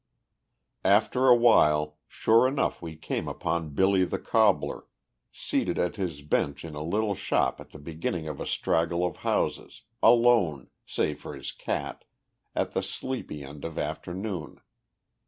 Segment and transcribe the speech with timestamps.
[0.83, 4.85] After a while, sure enough we came upon "Billy the Cobbler,"
[5.31, 9.17] seated at his bench in a little shop at the beginning of a straggle of
[9.17, 12.03] houses, alone, save for his cat,
[12.55, 14.59] at the sleepy end of afternoon.